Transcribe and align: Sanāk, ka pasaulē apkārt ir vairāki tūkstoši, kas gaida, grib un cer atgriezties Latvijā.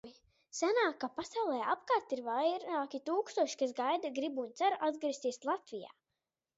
Sanāk, 0.59 0.95
ka 1.03 1.09
pasaulē 1.17 1.59
apkārt 1.75 2.17
ir 2.17 2.23
vairāki 2.31 3.03
tūkstoši, 3.13 3.61
kas 3.63 3.79
gaida, 3.83 4.15
grib 4.19 4.45
un 4.47 4.53
cer 4.61 4.81
atgriezties 4.93 5.43
Latvijā. 5.49 5.99